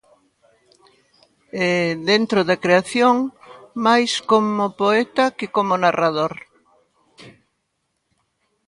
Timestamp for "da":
2.49-2.57